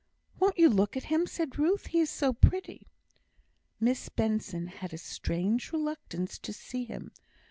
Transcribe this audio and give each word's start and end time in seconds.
"Won't 0.39 0.57
you 0.57 0.67
look 0.67 0.97
at 0.97 1.03
him?" 1.13 1.27
said 1.27 1.59
Ruth; 1.59 1.85
"he 1.85 1.99
is 1.99 2.09
so 2.09 2.33
pretty!" 2.33 2.87
Miss 3.79 4.09
Benson 4.09 4.65
had 4.65 4.95
a 4.95 4.97
strange 4.97 5.71
reluctance 5.71 6.39
to 6.39 6.51
see 6.53 6.85
him. 6.85 7.11